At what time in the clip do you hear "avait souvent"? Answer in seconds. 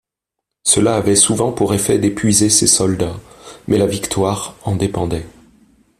0.95-1.51